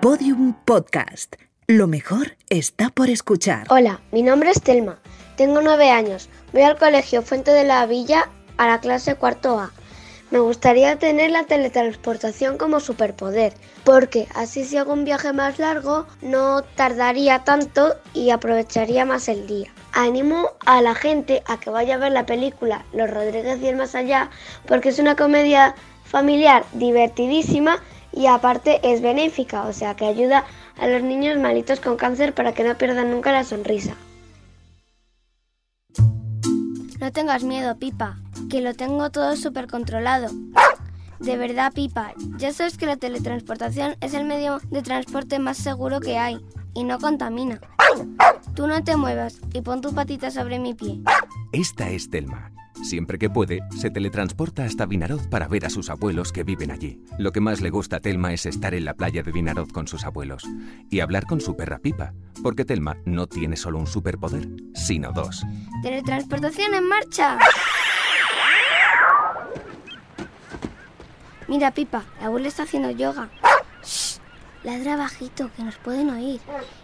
[0.00, 1.34] Podium Podcast.
[1.66, 3.66] Lo mejor está por escuchar.
[3.68, 5.00] Hola, mi nombre es Telma.
[5.36, 6.28] Tengo nueve años.
[6.52, 8.28] Voy al colegio Fuente de la Villa
[8.58, 9.72] a la clase cuarto A.
[10.30, 16.06] Me gustaría tener la teletransportación como superpoder, porque así si hago un viaje más largo
[16.22, 19.74] no tardaría tanto y aprovecharía más el día.
[19.92, 23.74] Animo a la gente a que vaya a ver la película Los Rodríguez y el
[23.74, 24.30] Más Allá,
[24.64, 25.74] porque es una comedia
[26.04, 30.44] familiar divertidísima y aparte es benéfica, o sea que ayuda
[30.78, 33.94] a los niños malitos con cáncer para que no pierdan nunca la sonrisa.
[37.00, 38.18] No tengas miedo, Pipa,
[38.50, 40.30] que lo tengo todo súper controlado.
[41.20, 46.00] De verdad, Pipa, ya sabes que la teletransportación es el medio de transporte más seguro
[46.00, 46.38] que hay
[46.74, 47.60] y no contamina.
[48.54, 51.00] Tú no te muevas y pon tu patita sobre mi pie.
[51.52, 52.52] Esta es Telma.
[52.82, 57.00] Siempre que puede, se teletransporta hasta Vinaroz para ver a sus abuelos que viven allí.
[57.18, 59.88] Lo que más le gusta a Telma es estar en la playa de Vinaroz con
[59.88, 60.44] sus abuelos
[60.90, 65.44] y hablar con su perra Pipa, porque Telma no tiene solo un superpoder, sino dos.
[65.82, 67.38] ¡Teletransportación en marcha!
[71.48, 73.30] Mira, Pipa, la abuela está haciendo yoga.
[74.64, 76.40] Ladra bajito, que nos pueden oír.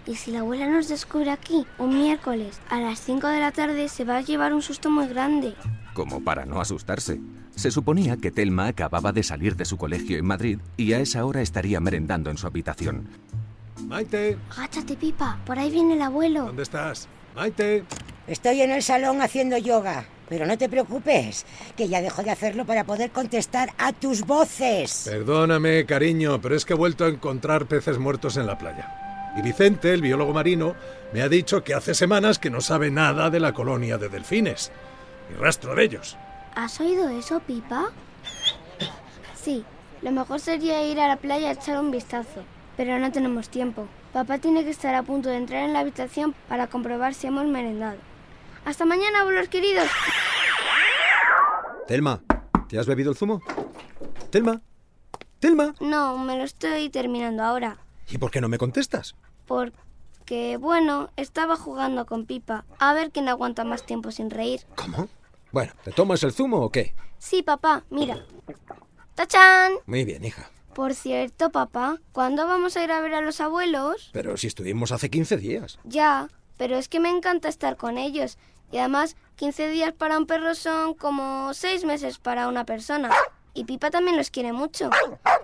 [0.06, 3.88] Y si la abuela nos descubre aquí, un miércoles, a las 5 de la tarde,
[3.88, 5.54] se va a llevar un susto muy grande.
[5.92, 7.20] Como para no asustarse.
[7.56, 11.24] Se suponía que Telma acababa de salir de su colegio en Madrid y a esa
[11.24, 13.08] hora estaría merendando en su habitación.
[13.86, 16.46] Maite, Agáchate, Pipa, por ahí viene el abuelo.
[16.46, 17.08] ¿dónde estás?
[17.34, 17.84] Maite,
[18.26, 20.06] Estoy en el salón haciendo yoga.
[20.28, 21.44] Pero no te preocupes,
[21.76, 25.06] que ya dejo de hacerlo para poder contestar a tus voces.
[25.10, 29.32] perdóname, cariño, pero es que he vuelto a encontrar peces muertos en la playa.
[29.36, 30.74] Y Vicente, el biólogo marino,
[31.12, 34.70] me ha dicho que hace semanas que no sabe nada de la colonia de delfines.
[35.30, 36.16] Ni rastro de ellos.
[36.54, 37.90] ¿Has oído eso, Pipa?
[39.34, 39.64] Sí,
[40.02, 42.42] lo mejor sería ir a la playa a echar un vistazo.
[42.76, 43.86] Pero no tenemos tiempo.
[44.12, 47.46] Papá tiene que estar a punto de entrar en la habitación para comprobar si hemos
[47.46, 47.98] merendado.
[48.64, 49.88] ¡Hasta mañana, abuelos queridos!
[51.86, 52.22] Telma,
[52.68, 53.42] ¿te has bebido el zumo?
[54.30, 54.62] Telma,
[55.38, 57.76] Telma, No, me lo estoy terminando ahora.
[58.08, 59.14] ¿y por qué no me contestas?
[59.46, 62.64] Porque, bueno, estaba jugando con Pipa.
[62.78, 64.62] A ver quién aguanta más tiempo sin reír.
[64.76, 65.08] ¿Cómo?
[65.52, 66.94] Bueno, ¿te tomas el zumo o qué?
[67.18, 68.24] Sí, papá, mira.
[69.14, 69.72] ¡Tachán!
[69.86, 70.50] Muy bien, hija.
[70.74, 74.10] Por cierto, papá, ¿cuándo vamos a ir a ver a los abuelos?
[74.12, 75.78] Pero si estuvimos hace 15 días.
[75.84, 78.38] Ya, pero es que me encanta estar con ellos.
[78.72, 83.10] Y además, 15 días para un perro son como 6 meses para una persona.
[83.54, 84.90] Y Pipa también los quiere mucho.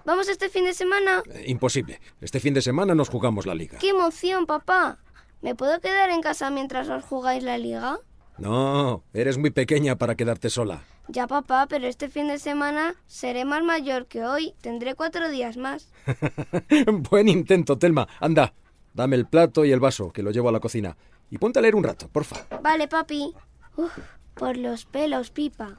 [0.04, 1.22] ¿Vamos este fin de semana?
[1.32, 2.00] Eh, imposible.
[2.20, 3.78] Este fin de semana nos jugamos la liga.
[3.78, 4.98] ¡Qué emoción, papá!
[5.42, 7.98] ¿Me puedo quedar en casa mientras os jugáis la liga?
[8.36, 10.82] No, eres muy pequeña para quedarte sola.
[11.08, 14.54] Ya, papá, pero este fin de semana seré más mayor que hoy.
[14.60, 15.92] Tendré cuatro días más.
[17.10, 18.08] Buen intento, Telma.
[18.18, 18.54] Anda,
[18.94, 20.96] dame el plato y el vaso, que lo llevo a la cocina.
[21.30, 22.36] Y ponte a leer un rato, porfa.
[22.62, 23.32] Vale, papi.
[23.76, 23.96] Uf,
[24.34, 25.76] por los pelos, Pipa.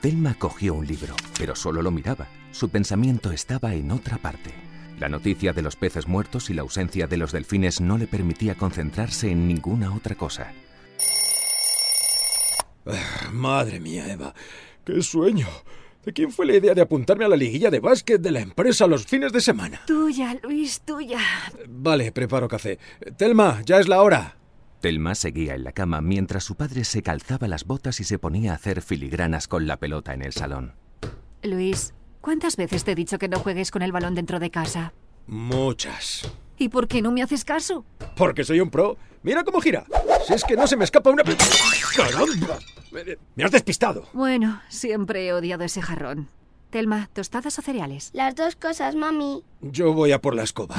[0.00, 2.26] Telma cogió un libro, pero solo lo miraba.
[2.50, 4.52] Su pensamiento estaba en otra parte.
[4.98, 8.54] La noticia de los peces muertos y la ausencia de los delfines no le permitía
[8.54, 10.52] concentrarse en ninguna otra cosa.
[13.32, 14.34] Madre mía, Eva.
[14.84, 15.46] ¡Qué sueño!
[16.04, 18.88] ¿De quién fue la idea de apuntarme a la liguilla de básquet de la empresa
[18.88, 19.82] los fines de semana?
[19.86, 21.20] Tuya, Luis, tuya.
[21.68, 22.80] Vale, preparo café.
[23.16, 24.36] Telma, ya es la hora.
[24.80, 28.50] Telma seguía en la cama mientras su padre se calzaba las botas y se ponía
[28.50, 30.74] a hacer filigranas con la pelota en el salón.
[31.44, 34.92] Luis, ¿cuántas veces te he dicho que no juegues con el balón dentro de casa?
[35.28, 36.28] Muchas.
[36.58, 37.84] ¿Y por qué no me haces caso?
[38.16, 38.96] Porque soy un pro.
[39.22, 39.84] Mira cómo gira.
[40.26, 41.22] Si es que no se me escapa una...
[41.24, 42.58] ¡Caramba!
[42.92, 44.04] Me- Me has despistado.
[44.12, 46.28] Bueno, siempre he odiado ese jarrón.
[46.70, 48.10] Telma, ¿tostadas o cereales?
[48.14, 49.42] Las dos cosas, mami.
[49.60, 50.76] Yo voy a por la escoba.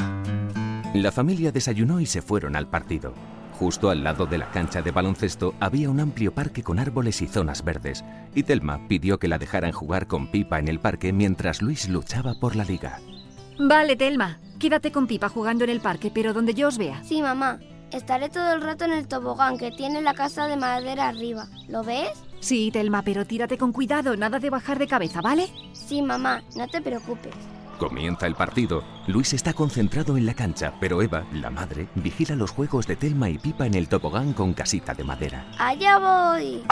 [0.93, 3.13] La familia desayunó y se fueron al partido.
[3.53, 7.27] Justo al lado de la cancha de baloncesto había un amplio parque con árboles y
[7.27, 11.61] zonas verdes, y Telma pidió que la dejaran jugar con Pipa en el parque mientras
[11.61, 12.99] Luis luchaba por la liga.
[13.59, 14.39] Vale, Telma.
[14.59, 17.03] Quédate con Pipa jugando en el parque, pero donde yo os vea.
[17.03, 17.59] Sí, mamá.
[17.93, 21.45] Estaré todo el rato en el tobogán que tiene la casa de madera arriba.
[21.67, 22.09] ¿Lo ves?
[22.39, 25.47] Sí, Telma, pero tírate con cuidado, nada de bajar de cabeza, ¿vale?
[25.73, 26.41] Sí, mamá.
[26.55, 27.35] No te preocupes.
[27.77, 28.83] Comienza el partido.
[29.05, 33.29] Luis está concentrado en la cancha, pero Eva, la madre, vigila los juegos de Telma
[33.29, 35.45] y Pipa en el tobogán con casita de madera.
[35.59, 36.63] ¡Allá voy!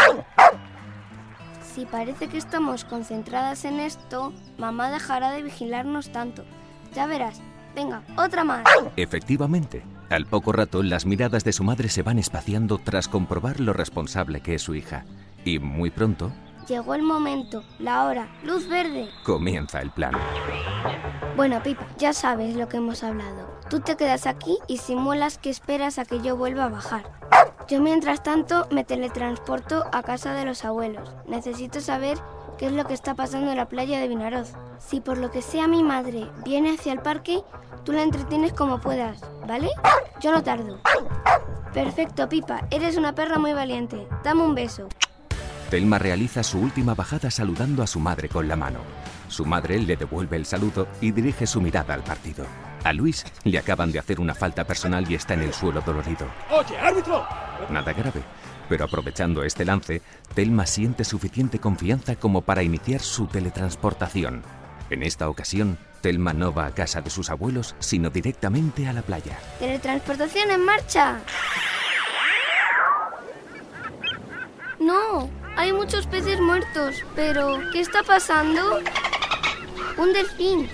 [1.61, 6.43] Si parece que estamos concentradas en esto, mamá dejará de vigilarnos tanto.
[6.95, 7.39] Ya verás.
[7.75, 8.63] Venga, otra más.
[8.97, 13.73] Efectivamente, al poco rato las miradas de su madre se van espaciando tras comprobar lo
[13.73, 15.05] responsable que es su hija.
[15.43, 16.31] Y muy pronto
[16.67, 19.09] Llegó el momento, la hora, luz verde.
[19.25, 20.13] comienza el plan.
[21.35, 23.59] Bueno, Pipa, ya sabes lo que hemos hablado.
[23.69, 27.03] Tú te quedas aquí y simulas que esperas a que yo vuelva a bajar.
[27.67, 31.09] Yo mientras tanto me teletransporto a casa de los abuelos.
[31.27, 32.17] Necesito saber
[32.57, 34.53] qué es lo que está pasando en la playa de Vinaroz.
[34.77, 37.41] Si por lo que sea mi madre viene hacia el parque,
[37.83, 39.69] tú la entretienes como puedas, ¿vale?
[40.21, 40.79] Yo no tardo.
[41.73, 42.67] Perfecto, Pipa.
[42.69, 44.07] Eres una perra muy valiente.
[44.23, 44.87] Dame un beso.
[45.69, 48.79] Telma realiza su última bajada saludando a su madre con la mano.
[49.29, 52.45] Su madre le devuelve el saludo y dirige su mirada al partido.
[52.83, 56.27] A Luis le acaban de hacer una falta personal y está en el suelo dolorido.
[56.49, 57.25] ¡Oye, árbitro!
[57.69, 58.21] Nada grave,
[58.67, 60.01] pero aprovechando este lance,
[60.33, 64.41] Telma siente suficiente confianza como para iniciar su teletransportación.
[64.89, 69.03] En esta ocasión, Telma no va a casa de sus abuelos, sino directamente a la
[69.03, 69.37] playa.
[69.59, 71.19] Teletransportación en marcha.
[74.79, 78.79] No, hay muchos peces muertos, pero ¿qué está pasando?
[79.97, 80.67] Un delfín.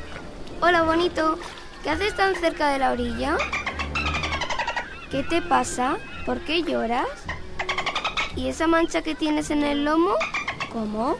[0.61, 1.37] Hola, bonito.
[1.83, 3.37] ¿Qué haces tan cerca de la orilla?
[5.11, 5.97] ¿Qué te pasa?
[6.25, 7.07] ¿Por qué lloras?
[8.35, 10.13] ¿Y esa mancha que tienes en el lomo?
[10.71, 11.17] ¿Cómo?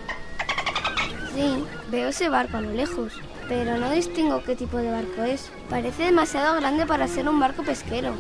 [1.36, 3.13] Sí, veo ese barco a lo lejos,
[3.47, 5.51] pero no distingo qué tipo de barco es.
[5.69, 8.15] Parece demasiado grande para ser un barco pesquero.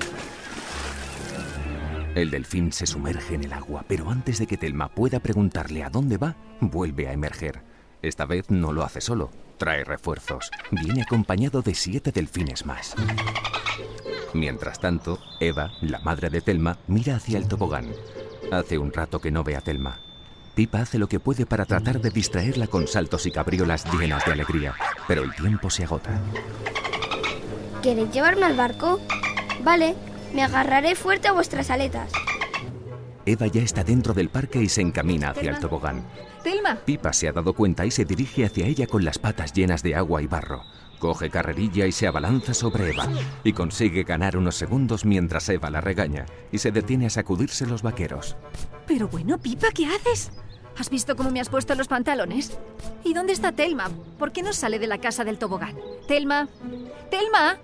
[2.15, 5.89] El delfín se sumerge en el agua, pero antes de que Telma pueda preguntarle a
[5.89, 7.61] dónde va, vuelve a emerger.
[8.01, 10.49] Esta vez no lo hace solo, trae refuerzos.
[10.71, 12.95] Viene acompañado de siete delfines más.
[14.33, 17.87] Mientras tanto, Eva, la madre de Telma, mira hacia el tobogán.
[18.51, 19.99] Hace un rato que no ve a Telma.
[20.55, 24.31] Pipa hace lo que puede para tratar de distraerla con saltos y cabriolas llenas de
[24.31, 24.73] alegría,
[25.07, 26.19] pero el tiempo se agota.
[27.81, 28.99] ¿Queréis llevarme al barco?
[29.63, 29.95] Vale,
[30.33, 32.11] me agarraré fuerte a vuestras aletas.
[33.25, 36.03] Eva ya está dentro del parque y se encamina hacia el tobogán.
[36.43, 39.83] Telma, Pipa se ha dado cuenta y se dirige hacia ella con las patas llenas
[39.83, 40.63] de agua y barro.
[40.99, 43.07] Coge carrerilla y se abalanza sobre Eva
[43.43, 47.81] y consigue ganar unos segundos mientras Eva la regaña y se detiene a sacudirse los
[47.81, 48.35] vaqueros.
[48.87, 50.31] pero bueno, Pipa, ¿qué haces?
[50.77, 52.57] ¿Has visto cómo me has puesto los pantalones?
[53.03, 53.89] ¿Y dónde está Telma?
[54.19, 55.75] ¿Por qué no sale de la casa del tobogán?
[56.07, 56.47] Telma,
[57.09, 57.57] Telma,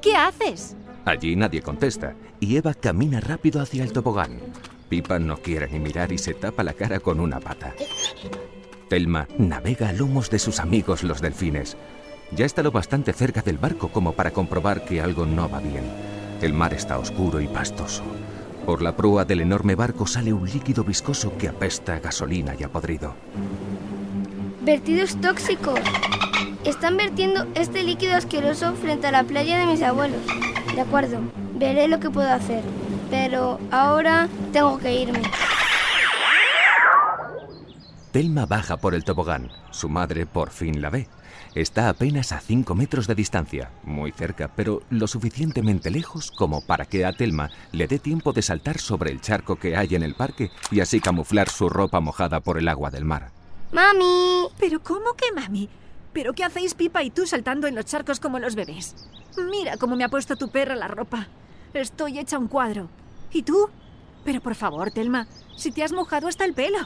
[0.00, 0.74] ¿qué haces?
[1.04, 4.40] Allí nadie contesta y Eva camina rápido hacia el tobogán.
[4.88, 7.74] Pipa no quiere ni mirar y se tapa la cara con una pata.
[8.88, 11.76] Telma navega a lomos de sus amigos los delfines.
[12.32, 15.84] Ya está lo bastante cerca del barco como para comprobar que algo no va bien.
[16.40, 18.02] El mar está oscuro y pastoso.
[18.66, 22.64] Por la proa del enorme barco sale un líquido viscoso que apesta a gasolina y
[22.64, 23.14] a podrido.
[24.62, 25.78] Vertidos tóxicos.
[26.64, 30.20] Están vertiendo este líquido asqueroso frente a la playa de mis abuelos.
[30.74, 31.20] De acuerdo,
[31.54, 32.64] veré lo que puedo hacer.
[33.08, 35.22] Pero ahora tengo que irme.
[38.16, 39.50] Telma baja por el tobogán.
[39.70, 41.06] Su madre por fin la ve.
[41.54, 46.86] Está apenas a 5 metros de distancia, muy cerca, pero lo suficientemente lejos como para
[46.86, 50.14] que a Telma le dé tiempo de saltar sobre el charco que hay en el
[50.14, 53.32] parque y así camuflar su ropa mojada por el agua del mar.
[53.70, 54.48] ¡Mami!
[54.58, 55.68] ¿Pero cómo que mami?
[56.14, 58.94] ¿Pero qué hacéis Pipa y tú saltando en los charcos como los bebés?
[59.50, 61.28] Mira cómo me ha puesto tu perra la ropa.
[61.74, 62.88] Estoy hecha un cuadro.
[63.30, 63.68] ¿Y tú?
[64.24, 66.78] Pero por favor, Telma, si te has mojado hasta el pelo.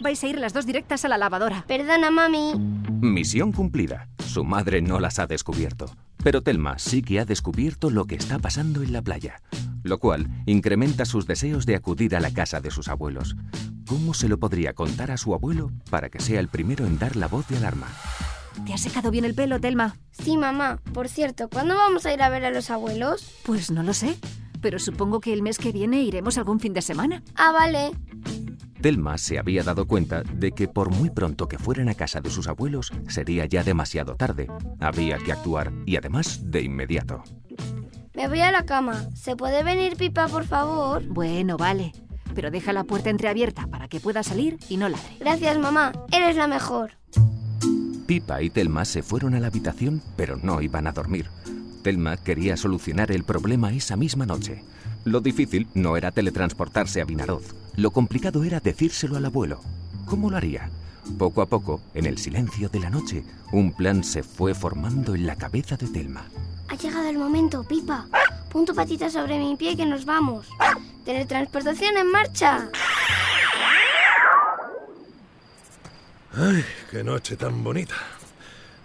[0.00, 1.64] Vais a ir las dos directas a la lavadora.
[1.66, 2.54] Perdona, mami.
[3.00, 4.08] Misión cumplida.
[4.24, 5.86] Su madre no las ha descubierto.
[6.22, 9.40] Pero Telma sí que ha descubierto lo que está pasando en la playa,
[9.84, 13.36] lo cual incrementa sus deseos de acudir a la casa de sus abuelos.
[13.86, 17.14] ¿Cómo se lo podría contar a su abuelo para que sea el primero en dar
[17.14, 17.86] la voz de alarma?
[18.64, 19.96] ¿Te has secado bien el pelo, Telma?
[20.10, 20.80] Sí, mamá.
[20.92, 23.30] Por cierto, ¿cuándo vamos a ir a ver a los abuelos?
[23.44, 24.16] Pues no lo sé.
[24.60, 27.22] Pero supongo que el mes que viene iremos algún fin de semana.
[27.36, 27.92] Ah, vale.
[28.86, 32.30] Telma se había dado cuenta de que por muy pronto que fueran a casa de
[32.30, 34.46] sus abuelos sería ya demasiado tarde.
[34.78, 37.24] Había que actuar y además de inmediato.
[38.14, 39.08] Me voy a la cama.
[39.16, 41.02] ¿Se puede venir, Pipa, por favor?
[41.08, 41.94] Bueno, vale.
[42.32, 45.16] Pero deja la puerta entreabierta para que pueda salir y no ladre.
[45.18, 45.90] Gracias, mamá.
[46.12, 46.92] Eres la mejor.
[48.06, 51.28] Pipa y Telma se fueron a la habitación, pero no iban a dormir.
[51.82, 54.62] Telma quería solucionar el problema esa misma noche.
[55.04, 57.65] Lo difícil no era teletransportarse a Vinaroz.
[57.76, 59.60] Lo complicado era decírselo al abuelo.
[60.06, 60.70] ¿Cómo lo haría?
[61.18, 65.26] Poco a poco, en el silencio de la noche, un plan se fue formando en
[65.26, 66.26] la cabeza de Telma.
[66.68, 68.06] Ha llegado el momento, Pipa.
[68.50, 70.48] Pon tu patita sobre mi pie que nos vamos.
[71.04, 72.68] Teletransportación en marcha.
[76.32, 77.94] Ay, qué noche tan bonita.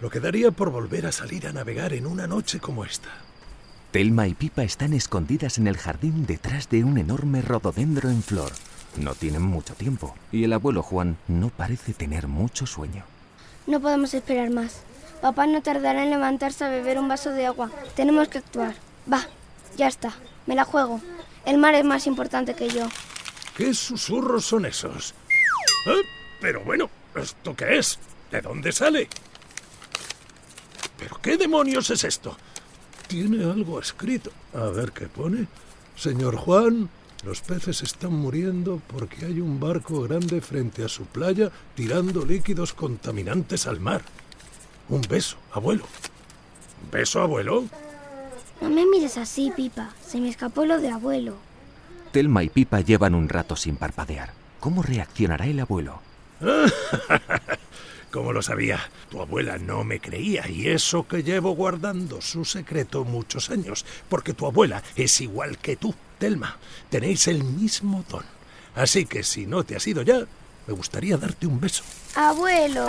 [0.02, 3.10] Lo que daría por volver a salir a navegar en una noche como esta.
[3.92, 8.52] Telma y Pipa están escondidas en el jardín detrás de un enorme rododendro en flor.
[8.98, 13.04] No tienen mucho tiempo y el abuelo Juan no parece tener mucho sueño.
[13.68, 14.82] No podemos esperar más.
[15.22, 17.70] Papá no tardará en levantarse a beber un vaso de agua.
[17.96, 18.76] Tenemos que actuar.
[19.12, 19.28] Va,
[19.78, 20.14] ya está.
[20.46, 21.00] Me la juego.
[21.46, 22.88] El mar es más importante que yo.
[23.56, 25.14] ¿Qué susurros son esos?
[25.88, 26.02] ¿Eh?
[26.40, 28.00] Pero bueno, ¿esto qué es?
[28.32, 29.08] ¿De dónde sale?
[30.98, 32.36] ¿Pero qué demonios es esto?
[33.08, 34.32] Tiene algo escrito.
[34.54, 35.48] A ver qué pone.
[35.96, 36.90] Señor Juan,
[37.24, 42.74] los peces están muriendo porque hay un barco grande frente a su playa tirando líquidos
[42.74, 44.02] contaminantes al mar.
[44.90, 45.84] Un beso, abuelo.
[46.84, 47.66] ¿Un beso, abuelo?
[48.60, 49.94] No me mires así, Pipa.
[50.06, 51.36] Se me escapó lo de abuelo.
[52.12, 54.34] Telma y Pipa llevan un rato sin parpadear.
[54.60, 56.02] ¿Cómo reaccionará el abuelo?
[58.12, 63.06] Como lo sabía, tu abuela no me creía y eso que llevo guardando su secreto
[63.06, 66.56] muchos años, porque tu abuela es igual que tú, Telma.
[66.92, 68.24] Tenéis el mismo don.
[68.76, 70.20] Así que si no te has ido ya,
[70.68, 71.84] me gustaría darte un beso.
[72.14, 72.86] Abuelo.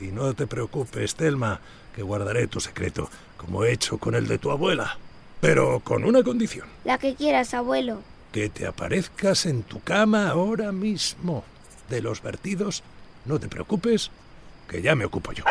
[0.00, 1.60] y no te preocupes, Telma,
[1.92, 4.98] que guardaré tu secreto, como he hecho con el de tu abuela.
[5.40, 6.68] Pero con una condición.
[6.84, 8.00] La que quieras, abuelo.
[8.30, 11.42] Que te aparezcas en tu cama ahora mismo.
[11.88, 12.84] De los vertidos,
[13.24, 14.12] no te preocupes,
[14.68, 15.42] que ya me ocupo yo.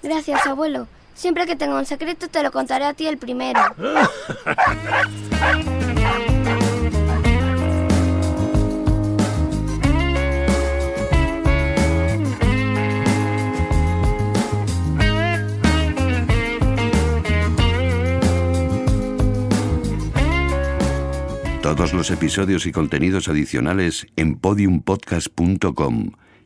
[0.00, 0.86] Gracias, abuelo.
[1.18, 3.60] Siempre que tenga un secreto te lo contaré a ti el primero.
[21.60, 26.12] Todos los episodios y contenidos adicionales en podiumpodcast.com